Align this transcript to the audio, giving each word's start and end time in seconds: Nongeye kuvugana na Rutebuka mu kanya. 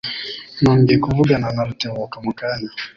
Nongeye 0.61 0.97
kuvugana 1.05 1.47
na 1.55 1.61
Rutebuka 1.67 2.17
mu 2.25 2.31
kanya. 2.39 2.71